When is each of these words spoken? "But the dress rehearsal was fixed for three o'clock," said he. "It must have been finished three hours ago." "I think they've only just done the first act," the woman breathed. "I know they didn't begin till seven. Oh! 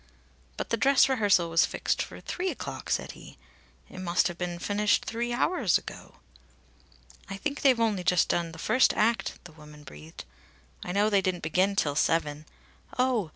"But 0.57 0.71
the 0.71 0.77
dress 0.77 1.07
rehearsal 1.07 1.51
was 1.51 1.67
fixed 1.67 2.01
for 2.01 2.19
three 2.19 2.49
o'clock," 2.49 2.89
said 2.89 3.11
he. 3.11 3.37
"It 3.87 3.99
must 3.99 4.27
have 4.29 4.37
been 4.39 4.57
finished 4.57 5.05
three 5.05 5.31
hours 5.31 5.77
ago." 5.77 6.15
"I 7.29 7.37
think 7.37 7.61
they've 7.61 7.79
only 7.79 8.03
just 8.03 8.27
done 8.27 8.51
the 8.51 8.57
first 8.57 8.95
act," 8.95 9.37
the 9.43 9.51
woman 9.51 9.83
breathed. 9.83 10.25
"I 10.83 10.91
know 10.91 11.11
they 11.11 11.21
didn't 11.21 11.43
begin 11.43 11.75
till 11.75 11.93
seven. 11.93 12.47
Oh! 12.97 13.29